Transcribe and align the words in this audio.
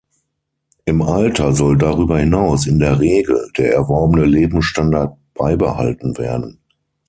Im 0.85 1.03
Alter 1.03 1.53
soll 1.53 1.77
darüber 1.77 2.17
hinaus 2.17 2.65
in 2.65 2.79
der 2.79 2.99
Regel 2.99 3.51
der 3.55 3.71
erworbene 3.75 4.25
Lebensstandard 4.25 5.15
beibehalten 5.35 6.17
werden. 6.17 6.59